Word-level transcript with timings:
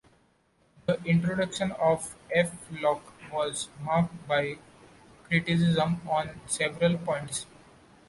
The 0.87 0.99
introduction 1.03 1.73
of 1.73 2.15
F-Lock 2.33 3.03
was 3.31 3.69
marked 3.83 4.27
by 4.27 4.57
criticism 5.27 6.01
on 6.09 6.41
several 6.47 6.97
points. 6.97 7.45